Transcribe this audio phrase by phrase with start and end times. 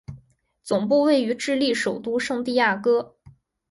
[0.63, 3.17] 总部位于智利首都圣地亚哥。